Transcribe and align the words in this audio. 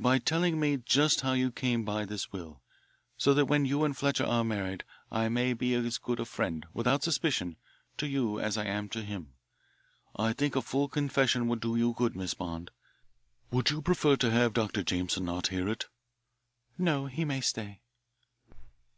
"By 0.00 0.18
telling 0.18 0.58
me 0.58 0.78
just 0.78 1.20
how 1.20 1.34
you 1.34 1.50
came 1.52 1.84
by 1.84 2.06
this 2.06 2.32
will, 2.32 2.62
so 3.18 3.34
that 3.34 3.44
when 3.44 3.66
you 3.66 3.84
and 3.84 3.94
Fletcher 3.94 4.24
are 4.24 4.42
married 4.42 4.82
I 5.12 5.28
may 5.28 5.52
be 5.52 5.74
as 5.74 5.98
good 5.98 6.18
a 6.20 6.24
friend, 6.24 6.64
without 6.72 7.02
suspicion, 7.02 7.58
to 7.98 8.06
you 8.06 8.40
as 8.40 8.56
I 8.56 8.64
am 8.64 8.88
to 8.88 9.02
him. 9.02 9.34
I 10.16 10.32
think 10.32 10.56
a 10.56 10.62
full 10.62 10.88
confession 10.88 11.48
would 11.48 11.60
do 11.60 11.76
you 11.76 11.92
good, 11.92 12.16
Miss 12.16 12.32
Bond. 12.32 12.70
Would 13.50 13.68
you 13.68 13.82
prefer 13.82 14.16
to 14.16 14.30
have 14.30 14.54
Dr. 14.54 14.82
Jameson 14.82 15.22
not 15.26 15.48
hear 15.48 15.68
it?" 15.68 15.84
"No, 16.78 17.04
he 17.04 17.26
may 17.26 17.42
stay." 17.42 17.82